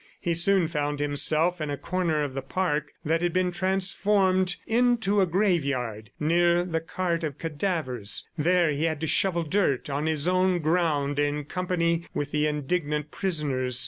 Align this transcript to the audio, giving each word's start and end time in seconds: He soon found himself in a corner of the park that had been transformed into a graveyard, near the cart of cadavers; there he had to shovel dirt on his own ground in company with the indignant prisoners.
He 0.19 0.33
soon 0.33 0.67
found 0.67 0.99
himself 0.99 1.61
in 1.61 1.69
a 1.69 1.77
corner 1.77 2.23
of 2.23 2.33
the 2.33 2.41
park 2.41 2.91
that 3.05 3.21
had 3.21 3.33
been 3.33 3.51
transformed 3.51 4.55
into 4.65 5.21
a 5.21 5.27
graveyard, 5.27 6.09
near 6.19 6.63
the 6.63 6.81
cart 6.81 7.23
of 7.23 7.37
cadavers; 7.37 8.27
there 8.35 8.71
he 8.71 8.85
had 8.85 8.99
to 9.01 9.05
shovel 9.05 9.43
dirt 9.43 9.91
on 9.91 10.07
his 10.07 10.27
own 10.27 10.57
ground 10.57 11.19
in 11.19 11.43
company 11.43 12.07
with 12.15 12.31
the 12.31 12.47
indignant 12.47 13.11
prisoners. 13.11 13.79